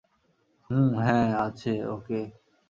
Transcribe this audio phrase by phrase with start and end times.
[0.69, 2.21] হুম, হ্যাঁ, আছে ওকে।